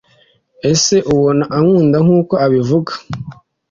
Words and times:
ese 0.71 0.95
ubona 1.13 1.43
ankunda 1.57 1.97
nkuko 2.05 2.33
abivuga 2.45 2.91